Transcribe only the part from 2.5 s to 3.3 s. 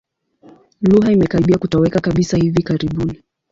karibuni.